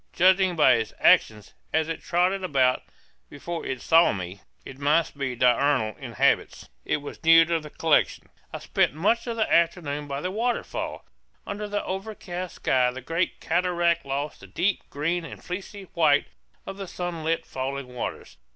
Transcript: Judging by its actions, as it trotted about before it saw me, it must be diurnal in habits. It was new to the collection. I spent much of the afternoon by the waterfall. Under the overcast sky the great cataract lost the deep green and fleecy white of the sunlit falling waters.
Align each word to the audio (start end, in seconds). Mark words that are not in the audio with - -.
Judging 0.13 0.55
by 0.55 0.71
its 0.77 0.95
actions, 0.99 1.53
as 1.71 1.87
it 1.87 2.01
trotted 2.01 2.43
about 2.43 2.81
before 3.29 3.63
it 3.63 3.79
saw 3.83 4.11
me, 4.11 4.41
it 4.65 4.79
must 4.79 5.15
be 5.15 5.35
diurnal 5.35 5.95
in 5.99 6.13
habits. 6.13 6.69
It 6.83 7.03
was 7.03 7.23
new 7.23 7.45
to 7.45 7.59
the 7.59 7.69
collection. 7.69 8.27
I 8.51 8.57
spent 8.57 8.95
much 8.95 9.27
of 9.27 9.35
the 9.35 9.47
afternoon 9.53 10.07
by 10.07 10.21
the 10.21 10.31
waterfall. 10.31 11.05
Under 11.45 11.67
the 11.67 11.85
overcast 11.85 12.55
sky 12.55 12.89
the 12.89 13.01
great 13.01 13.39
cataract 13.39 14.03
lost 14.03 14.39
the 14.39 14.47
deep 14.47 14.89
green 14.89 15.23
and 15.23 15.43
fleecy 15.43 15.83
white 15.93 16.25
of 16.65 16.77
the 16.77 16.87
sunlit 16.87 17.45
falling 17.45 17.85
waters. 17.93 18.37